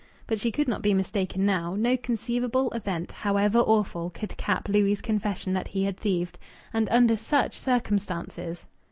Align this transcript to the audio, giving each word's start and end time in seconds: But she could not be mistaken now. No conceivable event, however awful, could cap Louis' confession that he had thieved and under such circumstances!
But 0.25 0.39
she 0.39 0.49
could 0.51 0.67
not 0.67 0.81
be 0.81 0.95
mistaken 0.95 1.45
now. 1.45 1.75
No 1.75 1.95
conceivable 1.95 2.71
event, 2.71 3.11
however 3.11 3.59
awful, 3.59 4.09
could 4.09 4.35
cap 4.35 4.67
Louis' 4.67 4.99
confession 4.99 5.53
that 5.53 5.67
he 5.67 5.83
had 5.83 5.95
thieved 5.97 6.39
and 6.73 6.89
under 6.89 7.15
such 7.15 7.59
circumstances! 7.59 8.65